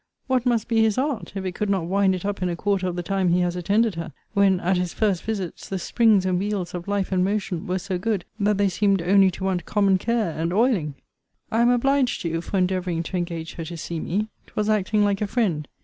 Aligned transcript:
What 0.25 0.47
must 0.47 0.67
be 0.67 0.79
his 0.81 0.97
art, 0.97 1.33
if 1.35 1.45
it 1.45 1.51
could 1.53 1.69
not 1.69 1.85
wind 1.85 2.15
it 2.15 2.25
up 2.25 2.41
in 2.41 2.49
a 2.49 2.55
quarter 2.55 2.87
of 2.87 2.95
the 2.95 3.03
time 3.03 3.29
he 3.29 3.41
has 3.41 3.55
attended 3.55 3.93
her, 3.93 4.11
when, 4.33 4.59
at 4.59 4.75
his 4.77 4.93
first 4.95 5.21
visits, 5.21 5.69
the 5.69 5.77
springs 5.77 6.25
and 6.25 6.39
wheels 6.39 6.73
of 6.73 6.87
life 6.87 7.11
and 7.11 7.23
motion 7.23 7.67
were 7.67 7.77
so 7.77 7.99
god, 7.99 8.25
that 8.39 8.57
they 8.57 8.67
seemed 8.67 9.03
only 9.03 9.29
to 9.29 9.43
want 9.43 9.65
common 9.67 9.99
care 9.99 10.31
and 10.31 10.51
oiling! 10.53 10.95
I 11.51 11.61
am 11.61 11.69
obliged 11.69 12.23
to 12.23 12.29
you 12.29 12.41
for 12.41 12.57
endeavouring 12.57 13.03
to 13.03 13.17
engage 13.17 13.53
her 13.53 13.65
to 13.65 13.77
see 13.77 13.99
me. 13.99 14.29
'Twas 14.47 14.69
acting 14.69 15.03
like 15.03 15.21
a 15.21 15.27
friend. 15.27 15.67